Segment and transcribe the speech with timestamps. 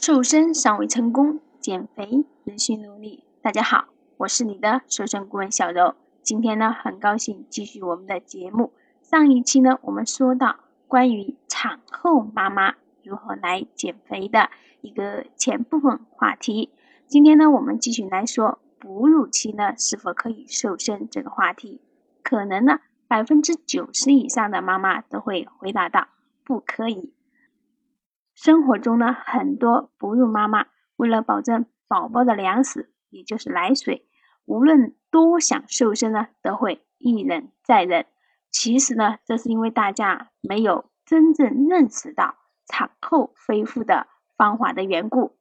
[0.00, 3.22] 瘦身尚未成功，减肥仍需努力。
[3.42, 5.94] 大家好，我是你的瘦身顾问小柔。
[6.22, 8.72] 今天呢，很高兴继续我们的节目。
[9.02, 10.56] 上一期呢，我们说到
[10.88, 14.48] 关于产后妈妈如何来减肥的
[14.80, 16.70] 一个前部分话题。
[17.06, 21.78] 今天呢，我们继续来说哺乳期呢是否可以瘦身这个话题。
[22.22, 26.08] 可能呢，百分之九十以上的妈妈都会回答到
[26.42, 27.12] 不可以。
[28.42, 30.64] 生活中呢，很多哺乳妈妈
[30.96, 34.08] 为了保证宝宝的粮食，也就是奶水，
[34.46, 38.06] 无论多想瘦身呢，都会一忍再忍。
[38.50, 42.36] 其实呢，这是因为大家没有真正认识到
[42.66, 44.06] 产后恢复的
[44.38, 45.36] 方法的缘故。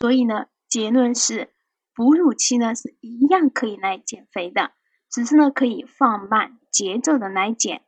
[0.00, 1.54] 所以呢，结论是，
[1.94, 4.72] 哺乳期呢是一样可以来减肥的，
[5.08, 7.85] 只是呢可以放慢节奏的来减。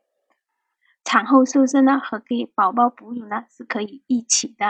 [1.09, 4.69] 产后瘦身呢，和给宝宝哺乳呢是可以一起的。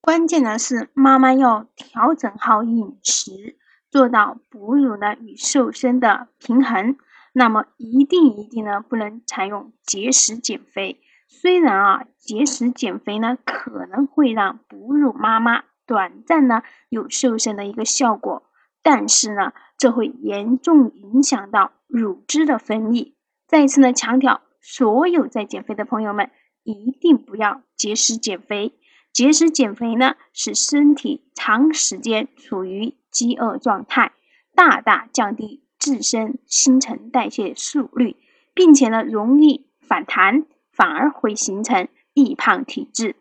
[0.00, 3.56] 关键呢是妈妈要调整好饮食，
[3.90, 6.96] 做到哺乳呢与瘦身的平衡。
[7.32, 11.00] 那么一定一定呢不能采用节食减肥。
[11.26, 18.44] 虽然啊节食减肥呢可能会让哺乳妈妈短暂呢有瘦身的一个效果，
[18.84, 23.14] 但是呢这会严重影响到乳汁的分泌。
[23.48, 24.42] 再次呢强调。
[24.60, 26.30] 所有在减肥的朋友们，
[26.62, 28.74] 一定不要节食减肥。
[29.12, 34.12] 节食减肥呢，使身体长时间处于饥饿状态，
[34.54, 38.16] 大大降低自身新陈代谢速率，
[38.54, 43.16] 并且呢，容易反弹，反而会形成易胖体质。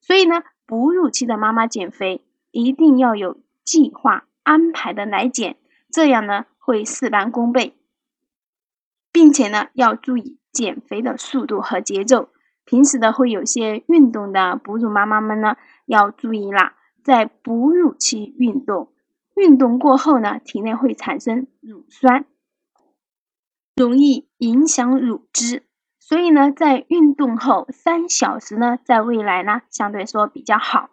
[0.00, 5.56] 所以呢，哺乳期的妈妈减肥一定要有计划安排的来减，
[5.90, 7.74] 这样呢，会事半功倍，
[9.10, 10.38] 并且呢，要注意。
[10.52, 12.28] 减肥的速度和节奏，
[12.64, 18.92] 平时的会有些运动的哺乳妈妈们呢，要注意啦，在哺乳期运动，
[19.34, 22.26] 运动过后呢，体内会产生乳酸，
[23.74, 25.64] 容易影响乳汁，
[25.98, 30.90] 所以呢，在运动后三小时呢，在未来呢，相对说比较好。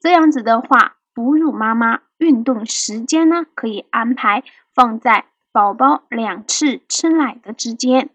[0.00, 4.42] 这样子的话，哺乳妈妈运动时间呢，可以安排
[4.74, 8.10] 放在宝宝两次吃奶的之间。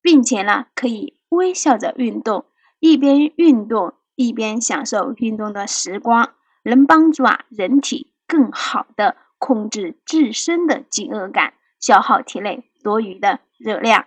[0.00, 2.46] 并且呢，可以微笑着运动，
[2.78, 14.06] 一边运动一边享受运动的时光，能帮助啊人体更好的控制自身的饥饿感，消耗体内多余的热量。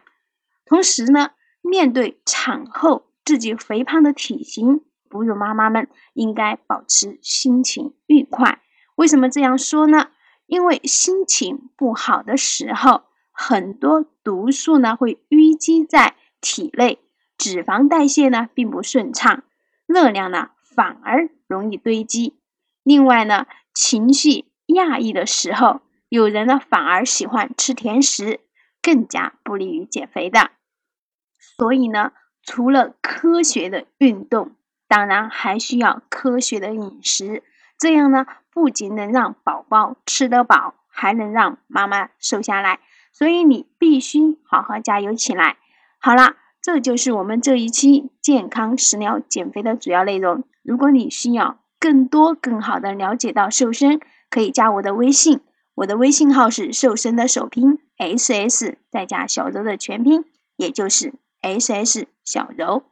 [0.66, 1.31] 同时呢，
[1.62, 8.62] 面对产后自己肥胖的体型，哺乳妈妈们应该保持心情愉快。
[8.96, 10.07] 为什么这样说呢？
[10.47, 13.03] 因为心情不好的时候。
[13.41, 17.00] 很多毒素呢会淤积在体内，
[17.40, 19.41] 脂肪代谢呢并不顺畅，
[19.88, 22.38] 热量呢反而容易堆积。
[22.84, 28.41] 另外呢，情绪压抑的时候，有人呢反而喜欢吃甜食，
[28.80, 30.51] 更加不利于减肥的。
[31.57, 32.12] 所以呢，
[32.44, 34.51] 除了科学的运动，
[34.88, 37.41] 当然还需要科学的饮食，
[37.80, 42.80] 这样呢不仅能让宝宝吃得饱，还能让妈妈瘦下来。
[43.12, 45.58] 所以你必须好好加油起来。
[46.00, 50.44] 好了，这就是我们这一期健康食疗减肥的主要内容。
[50.64, 54.00] 如果你需要更多更好的了解到瘦身，
[54.30, 55.42] 可以加我的微信，
[55.76, 62.84] 我的微信号是瘦身的首拼 S S 再加小柔的全拼，也就是 S S 小柔。